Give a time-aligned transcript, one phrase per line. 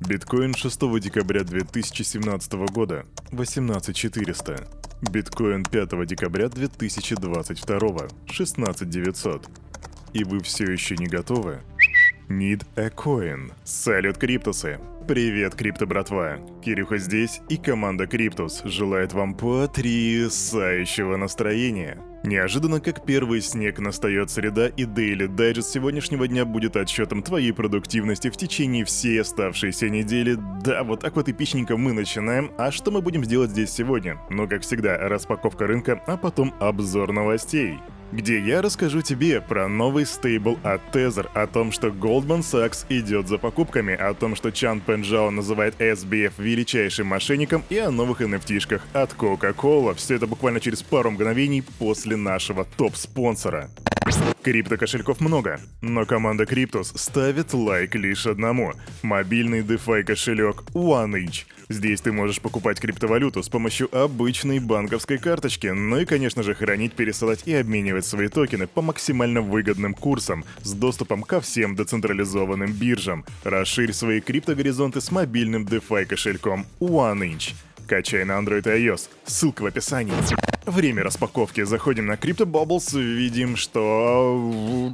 [0.00, 4.68] Биткоин 6 декабря 2017 года 18400.
[5.10, 9.48] Биткоин 5 декабря 2022 16900.
[10.12, 11.62] И вы все еще не готовы?
[12.28, 13.52] Need a coin.
[13.62, 14.80] Салют, Криптусы!
[15.06, 16.38] Привет, Крипто братва!
[16.64, 21.98] Кирюха здесь, и команда Криптус желает вам потрясающего настроения.
[22.24, 28.28] Неожиданно, как первый снег, настает среда, и Daily Digest сегодняшнего дня будет отчетом твоей продуктивности
[28.30, 30.36] в течение всей оставшейся недели.
[30.64, 32.50] Да, вот так вот эпичненько мы начинаем.
[32.58, 34.18] А что мы будем делать здесь сегодня?
[34.30, 37.78] Ну, как всегда, распаковка рынка, а потом обзор новостей
[38.12, 43.28] где я расскажу тебе про новый стейбл от Tether, о том, что Goldman Sachs идет
[43.28, 48.82] за покупками, о том, что Чан Пенджао называет SBF величайшим мошенником и о новых NFT-шках
[48.92, 49.94] от Coca-Cola.
[49.94, 53.70] Все это буквально через пару мгновений после нашего топ-спонсора.
[54.42, 61.46] Крипто-кошельков много, но команда Cryptos ставит лайк лишь одному– мобильный DeFi кошелек OneInch.
[61.68, 66.92] Здесь ты можешь покупать криптовалюту с помощью обычной банковской карточки, ну и, конечно же, хранить,
[66.92, 73.24] пересылать и обменивать свои токены по максимально выгодным курсам с доступом ко всем децентрализованным биржам.
[73.44, 77.54] Расширь свои криптогоризонты с мобильным DeFi кошельком OneInch.
[77.86, 79.08] Качай на Android и iOS.
[79.24, 80.55] Ссылка в описании.
[80.66, 81.62] Время распаковки.
[81.62, 84.92] Заходим на Crypto Bubbles, видим, что...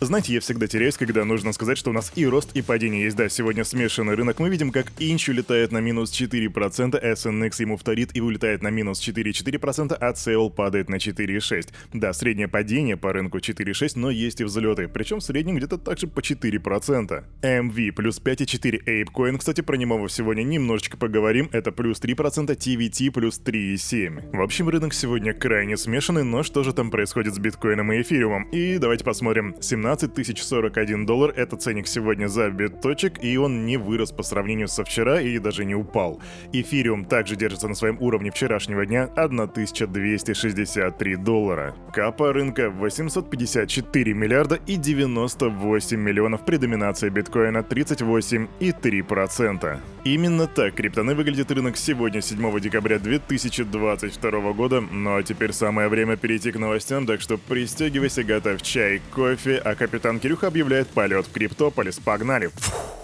[0.00, 3.16] Знаете, я всегда теряюсь, когда нужно сказать, что у нас и рост, и падение есть.
[3.16, 4.38] Да, сегодня смешанный рынок.
[4.38, 9.06] Мы видим, как Инч улетает на минус 4%, SNX ему вторит и улетает на минус
[9.06, 11.68] 4,4%, а Cell падает на 4,6%.
[11.92, 14.88] Да, среднее падение по рынку 4,6%, но есть и взлеты.
[14.88, 17.24] Причем в среднем где-то также по 4%.
[17.42, 18.82] MV плюс 5,4%.
[18.86, 21.50] ApeCoin, кстати, про него сегодня немножечко поговорим.
[21.52, 24.34] Это плюс 3%, TVT плюс 3,7%.
[24.34, 28.44] В общем, рынок сегодня крайне смешанный, но что же там происходит с биткоином и эфириумом?
[28.50, 29.54] И давайте посмотрим.
[29.60, 34.84] 17 041 доллар— это ценник сегодня за биточек, и он не вырос по сравнению со
[34.84, 36.20] вчера и даже не упал.
[36.52, 41.74] Эфириум также держится на своем уровне вчерашнего дня 1263 доллара.
[41.92, 49.78] Капа рынка 854 миллиарда и 98 миллионов при доминации биткоина 38,3%.
[50.04, 54.75] Именно так криптоны выглядит рынок сегодня, 7 декабря 2022 года.
[54.80, 59.74] Ну а теперь самое время перейти к новостям, так что пристегивайся, готовь чай, кофе, а
[59.74, 61.98] капитан Кирюха объявляет полет в Криптополис.
[61.98, 62.50] Погнали!
[62.54, 62.95] Фух.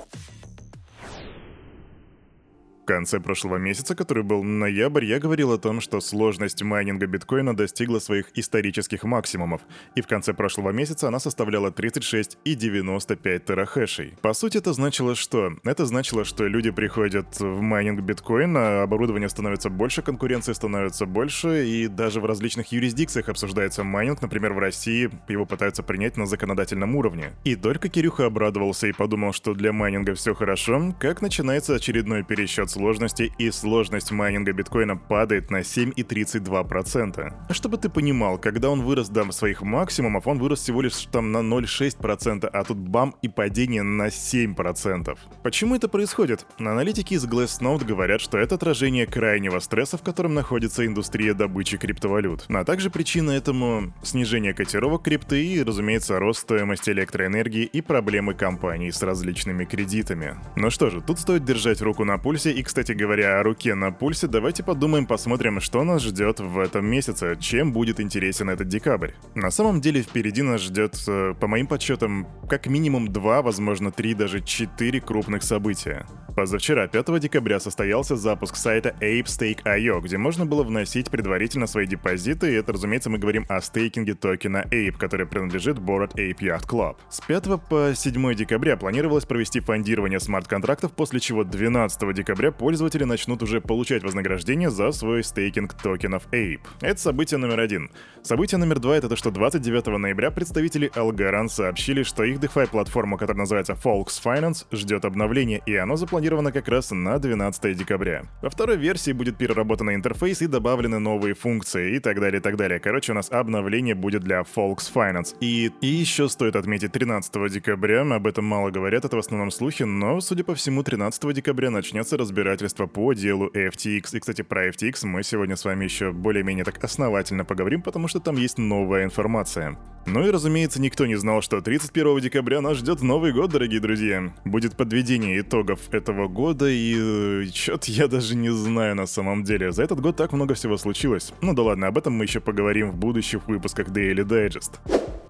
[2.82, 7.54] В конце прошлого месяца, который был ноябрь, я говорил о том, что сложность майнинга биткоина
[7.54, 9.60] достигла своих исторических максимумов,
[9.94, 14.14] и в конце прошлого месяца она составляла 36,95 терахэшей.
[14.20, 15.52] По сути, это значило что?
[15.62, 21.86] Это значило, что люди приходят в майнинг биткоина, оборудование становится больше, конкуренции становится больше, и
[21.86, 27.30] даже в различных юрисдикциях обсуждается майнинг, например, в России его пытаются принять на законодательном уровне.
[27.44, 32.71] И только Кирюха обрадовался и подумал, что для майнинга все хорошо, как начинается очередной пересчет
[32.72, 37.34] сложности, и сложность майнинга биткоина падает на 7,32%.
[37.48, 41.32] А чтобы ты понимал, когда он вырос до своих максимумов, он вырос всего лишь там
[41.32, 45.18] на 0,6%, а тут бам и падение на 7%.
[45.42, 46.46] Почему это происходит?
[46.58, 52.46] Аналитики из Glassnode говорят, что это отражение крайнего стресса, в котором находится индустрия добычи криптовалют.
[52.48, 58.90] А также причина этому снижение котировок крипты и, разумеется, рост стоимости электроэнергии и проблемы компаний
[58.90, 60.36] с различными кредитами.
[60.56, 63.74] Ну что же, тут стоит держать руку на пульсе и и, кстати говоря, о руке
[63.74, 68.68] на пульсе, давайте подумаем, посмотрим, что нас ждет в этом месяце, чем будет интересен этот
[68.68, 69.10] декабрь.
[69.34, 74.14] На самом деле впереди нас ждет, э, по моим подсчетам, как минимум два, возможно три,
[74.14, 76.06] даже четыре крупных события.
[76.36, 82.54] Позавчера, 5 декабря, состоялся запуск сайта ApeStake.io, где можно было вносить предварительно свои депозиты, и
[82.54, 86.96] это, разумеется, мы говорим о стейкинге токена Ape, который принадлежит Bored Ape Yacht Club.
[87.10, 93.42] С 5 по 7 декабря планировалось провести фондирование смарт-контрактов, после чего 12 декабря пользователи начнут
[93.42, 96.60] уже получать вознаграждение за свой стейкинг токенов Ape.
[96.80, 97.90] Это событие номер один.
[98.22, 103.40] Событие номер два— это то, что 29 ноября представители Algorand сообщили, что их DeFi-платформа, которая
[103.40, 108.22] называется Folks Finance, ждет обновления, и оно запланировано как раз на 12 декабря.
[108.42, 112.56] Во второй версии будет переработан интерфейс и добавлены новые функции и так далее, и так
[112.56, 112.78] далее.
[112.78, 115.34] Короче, у нас обновление будет для Folks Finance.
[115.40, 119.82] И, и еще стоит отметить 13 декабря, об этом мало говорят, это в основном слухи,
[119.82, 124.16] но, судя по всему, 13 декабря начнется разбираться разбирательства по делу FTX.
[124.16, 128.20] И, кстати, про FTX мы сегодня с вами еще более-менее так основательно поговорим, потому что
[128.20, 129.78] там есть новая информация.
[130.04, 134.32] Ну и, разумеется, никто не знал, что 31 декабря нас ждет Новый год, дорогие друзья.
[134.44, 139.70] Будет подведение итогов этого года, и э, чё-то я даже не знаю на самом деле.
[139.70, 141.32] За этот год так много всего случилось.
[141.40, 144.80] Ну да ладно, об этом мы еще поговорим в будущих выпусках Daily Digest.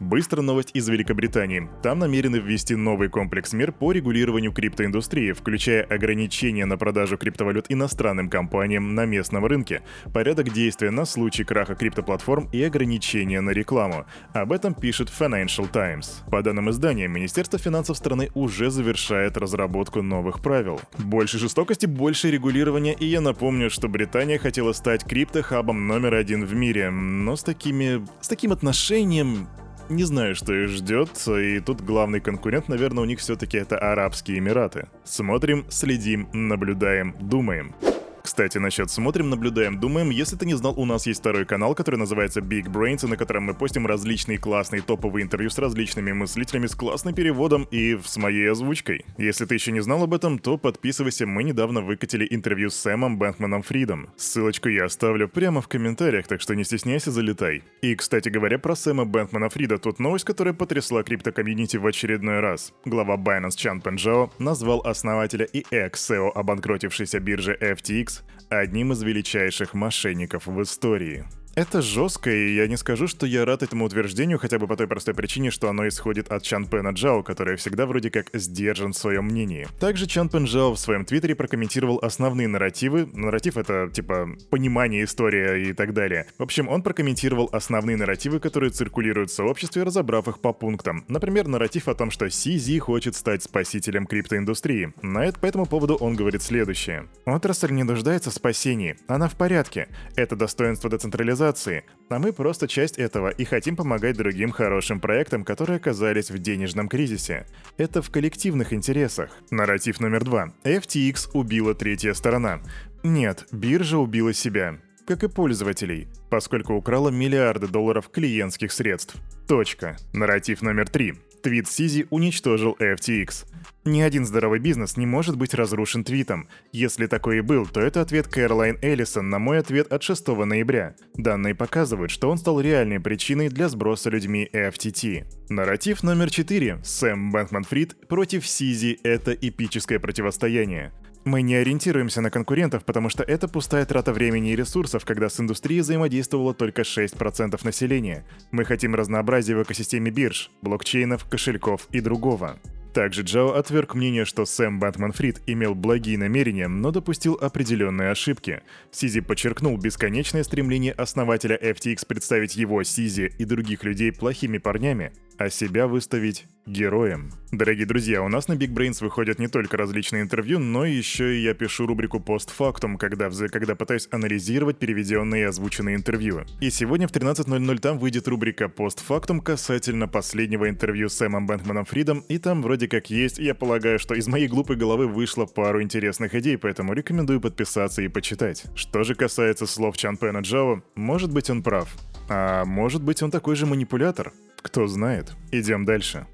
[0.00, 1.69] Быстрая новость из Великобритании.
[1.82, 8.29] Там намерены ввести новый комплекс мер по регулированию криптоиндустрии, включая ограничения на продажу криптовалют иностранным
[8.29, 9.83] компаниям на местном рынке,
[10.13, 14.07] порядок действия на случай краха криптоплатформ и ограничения на рекламу.
[14.33, 16.23] Об этом пишет Financial Times.
[16.31, 20.81] По данным издания, Министерство финансов страны уже завершает разработку новых правил.
[20.99, 26.55] Больше жестокости, больше регулирования, и я напомню, что Британия хотела стать криптохабом номер один в
[26.55, 28.05] мире, но с такими...
[28.21, 29.49] с таким отношением
[29.88, 34.38] не знаю, что их ждет, и тут главный конкурент, наверное, у них все-таки это Арабские
[34.38, 34.88] Эмираты.
[35.05, 37.75] Смотрим, следим, наблюдаем, думаем.
[38.23, 41.97] Кстати, насчет смотрим, наблюдаем, думаем, если ты не знал, у нас есть второй канал, который
[41.97, 46.77] называется Big Brains, на котором мы постим различные классные топовые интервью с различными мыслителями с
[46.77, 49.05] классным переводом и с моей озвучкой.
[49.19, 53.19] Если ты еще не знал об этом, то подписывайся, мы недавно выкатили интервью с Сэмом
[53.19, 54.11] Бэнкманом Фридом.
[54.17, 57.65] Ссылочку я оставлю прямо в комментариях, так что не стесняйся, залетай.
[57.83, 62.73] И, кстати говоря, про Сэма Бэнкмана Фрида, тут новость, которая потрясла криптокомьюнити в очередной раз.
[62.85, 68.12] Глава Binance Чанпэн Чжао назвал основателя и экс- CEO обанкротившейся биржи FTX
[68.50, 71.25] одним из величайших мошенников в истории.
[71.55, 74.89] Это жестко, и я не скажу, что я рад этому утверждению хотя бы по той
[74.89, 78.97] простой причине, что оно исходит от Чан Пена Джао, который всегда вроде как сдержан в
[78.97, 79.69] своем мнении.
[79.79, 83.07] Также Чан Пен Джао в своем твиттере прокомментировал основные нарративы.
[83.13, 86.27] Нарратив— это, типа, понимание, история и так далее.
[86.39, 91.05] В общем, он прокомментировал основные нарративы, которые циркулируют в сообществе, разобрав их по пунктам.
[91.09, 94.95] Например, нарратив о том, что CZ хочет стать спасителем криптоиндустрии.
[95.03, 97.09] На это по этому поводу он говорит следующее.
[97.27, 98.97] «Отрасль не нуждается в спасении.
[99.07, 99.89] Она в порядке.
[100.17, 105.44] Это достоинство децентрализации организации, а мы просто часть этого и хотим помогать другим хорошим проектам,
[105.44, 107.47] которые оказались в денежном кризисе.
[107.79, 109.31] Это в коллективных интересах.
[109.50, 110.53] Нарратив номер два.
[110.65, 112.61] FTX убила третья сторона.
[113.03, 119.17] Нет, биржа убила себя как и пользователей, поскольку украла миллиарды долларов клиентских средств.
[119.49, 119.97] Точка.
[120.12, 121.15] Нарратив номер три.
[121.43, 123.47] Твит Сизи уничтожил FTX.
[123.85, 126.49] Ни один здоровый бизнес не может быть разрушен твитом.
[126.71, 130.94] Если такой и был, то это ответ Кэролайн Эллисон на мой ответ от 6 ноября.
[131.15, 135.25] Данные показывают, что он стал реальной причиной для сброса людьми FTT.
[135.49, 136.79] Нарратив номер 4.
[136.85, 140.93] Сэм Бэнкман Фрид против Сизи– это эпическое противостояние.
[141.25, 145.39] Мы не ориентируемся на конкурентов, потому что это пустая трата времени и ресурсов, когда с
[145.39, 148.25] индустрией взаимодействовало только 6% населения.
[148.51, 152.59] Мы хотим разнообразия в экосистеме бирж, блокчейнов, кошельков и другого.
[152.93, 158.61] Также Джао отверг мнение, что Сэм Бэтмен Фрид имел благие намерения, но допустил определенные ошибки.
[158.91, 165.49] Сизи подчеркнул бесконечное стремление основателя FTX представить его, Сизи и других людей плохими парнями, а
[165.49, 167.32] себя выставить героем.
[167.50, 171.43] Дорогие друзья, у нас на Big Brains выходят не только различные интервью, но еще и
[171.43, 176.43] я пишу рубрику постфактум, когда, когда пытаюсь анализировать переведенные и озвученные интервью.
[176.61, 182.20] И сегодня в 13.00 там выйдет рубрика постфактум касательно последнего интервью с Сэмом Бэнкманом Фридом,
[182.29, 186.35] и там вроде как есть, я полагаю, что из моей глупой головы вышло пару интересных
[186.35, 188.65] идей, поэтому рекомендую подписаться и почитать.
[188.75, 191.88] Что же касается слов Чанпэна Чжао, может быть он прав.
[192.29, 194.32] А может быть он такой же манипулятор?
[194.62, 195.32] Кто знает.
[195.50, 196.26] Идем дальше.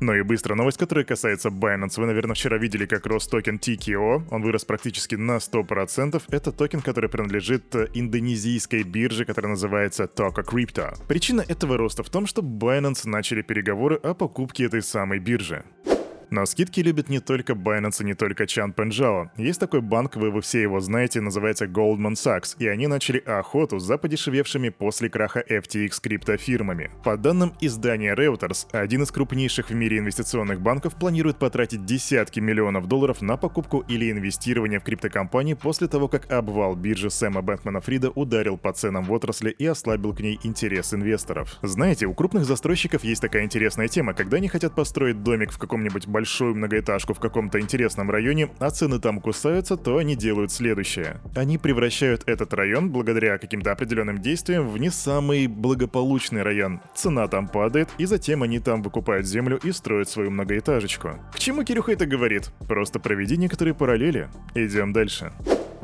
[0.00, 1.98] Ну и быстрая новость, которая касается Binance.
[1.98, 4.28] Вы, наверное, вчера видели, как рос токен TKO.
[4.30, 6.22] Он вырос практически на 100%.
[6.28, 10.94] Это токен, который принадлежит э, индонезийской бирже, которая называется Tokocrypto.
[11.08, 15.64] Причина этого роста в том, что Binance начали переговоры о покупке этой самой биржи.
[16.30, 19.30] Но скидки любят не только Binance и не только Чан Пенжао.
[19.36, 23.78] Есть такой банк, вы, вы все его знаете, называется Goldman Sachs, и они начали охоту
[23.78, 26.90] за подешевевшими после краха FTX криптофирмами.
[27.04, 32.86] По данным издания Reuters, один из крупнейших в мире инвестиционных банков планирует потратить десятки миллионов
[32.86, 38.10] долларов на покупку или инвестирование в криптокомпании после того, как обвал биржи Сэма Бэнкмана Фрида
[38.10, 41.56] ударил по ценам в отрасли и ослабил к ней интерес инвесторов.
[41.62, 46.06] Знаете, у крупных застройщиков есть такая интересная тема, когда они хотят построить домик в каком-нибудь
[46.16, 51.20] большую многоэтажку в каком-то интересном районе, а цены там кусаются, то они делают следующее.
[51.34, 56.80] Они превращают этот район, благодаря каким-то определенным действиям, в не самый благополучный район.
[56.94, 61.18] Цена там падает, и затем они там выкупают землю и строят свою многоэтажечку.
[61.34, 62.50] К чему Кирюха это говорит?
[62.66, 64.30] Просто проведи некоторые параллели.
[64.54, 65.32] Идем дальше.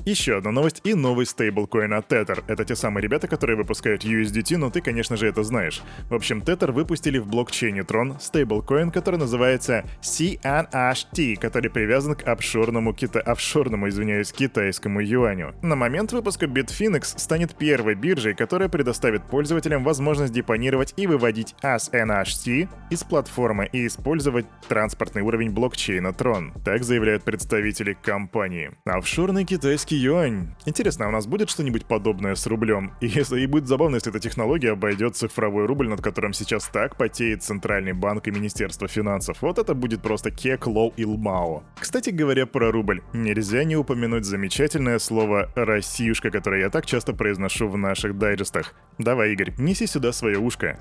[0.04, 2.42] Еще одна новость и новый стейблкоин от Tether.
[2.48, 5.80] Это те самые ребята, которые выпускают USDT, но ты, конечно же, это знаешь.
[6.10, 12.92] В общем, Tether выпустили в блокчейне Tron стейблкоин, который называется CNHT, который привязан к офшорному,
[12.94, 13.20] кита...
[13.20, 15.54] офшорному, извиняюсь, китайскому юаню.
[15.62, 22.68] На момент выпуска Bitfinex станет первой биржей, которая предоставит пользователям возможность депонировать и выводить ASNHT
[22.90, 26.60] из платформы и использовать транспортный уровень блокчейна Tron.
[26.64, 28.72] Так заявляют представители компании.
[28.84, 30.54] Офшорный китайский юань.
[30.66, 32.92] Интересно, а у нас будет что-нибудь подобное с рублем?
[33.00, 36.96] И, если, и будет забавно, если эта технология обойдет цифровой рубль, над которым сейчас так
[36.96, 39.38] потеет Центральный банк и Министерство финансов.
[39.40, 41.62] Вот это будет просто кек, lol и lmao.
[41.78, 47.68] Кстати говоря про рубль, нельзя не упомянуть замечательное слово «россиюшка», которое я так часто произношу
[47.68, 48.74] в наших дайджестах.
[48.98, 50.78] Давай, Игорь, неси сюда свое ушко.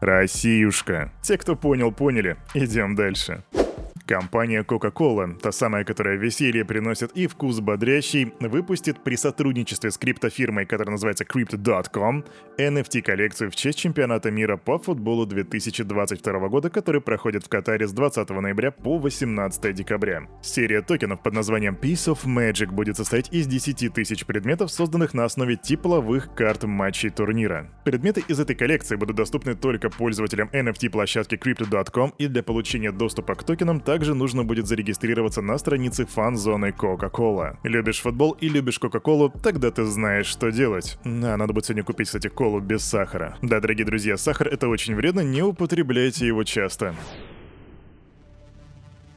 [0.00, 1.12] Россиюшка.
[1.22, 2.36] Те, кто понял, поняли.
[2.52, 3.42] Идем дальше.
[4.06, 10.66] Компания Coca-Cola, та самая, которая веселье приносит и вкус бодрящий, выпустит при сотрудничестве с криптофирмой,
[10.66, 12.24] которая называется Crypto.com,
[12.58, 18.28] NFT-коллекцию в честь чемпионата мира по футболу 2022 года, который проходит в Катаре с 20
[18.28, 20.28] ноября по 18 декабря.
[20.42, 25.24] Серия токенов под названием Piece of Magic будет состоять из 10 тысяч предметов, созданных на
[25.24, 27.70] основе тепловых карт матчей турнира.
[27.84, 33.44] Предметы из этой коллекции будут доступны только пользователям NFT-площадки Crypto.com и для получения доступа к
[33.44, 37.58] токенам также нужно будет зарегистрироваться на странице фан-зоны Coca-Cola.
[37.62, 40.98] Любишь футбол и любишь Кока-Колу, тогда ты знаешь, что делать.
[41.04, 43.38] Да, надо будет сегодня купить, кстати, колу без сахара.
[43.40, 46.96] Да, дорогие друзья, сахар это очень вредно, не употребляйте его часто.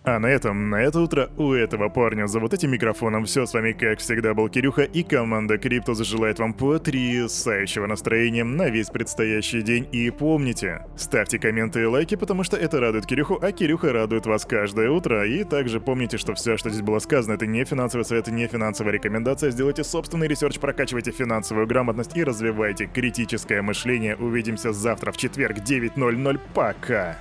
[0.07, 3.53] А на этом, на это утро у этого парня за вот этим микрофоном все с
[3.53, 9.61] вами, как всегда, был Кирюха, и команда Криптус желает вам потрясающего настроения на весь предстоящий
[9.61, 9.85] день.
[9.91, 14.45] И помните, ставьте комменты и лайки, потому что это радует Кирюху, а Кирюха радует вас
[14.45, 15.27] каждое утро.
[15.27, 18.93] И также помните, что все, что здесь было сказано, это не финансовый совет, не финансовая
[18.93, 19.51] рекомендация.
[19.51, 24.15] Сделайте собственный research, прокачивайте финансовую грамотность и развивайте критическое мышление.
[24.15, 26.39] Увидимся завтра в четверг 9.00.
[26.53, 27.17] Пока!